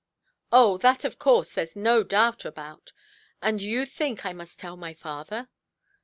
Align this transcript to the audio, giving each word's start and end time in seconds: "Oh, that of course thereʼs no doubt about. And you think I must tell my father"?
"Oh, 0.51 0.79
that 0.79 1.05
of 1.05 1.19
course 1.19 1.53
thereʼs 1.53 1.75
no 1.75 2.01
doubt 2.01 2.43
about. 2.43 2.91
And 3.39 3.61
you 3.61 3.85
think 3.85 4.25
I 4.25 4.33
must 4.33 4.59
tell 4.59 4.75
my 4.75 4.95
father"? 4.95 5.47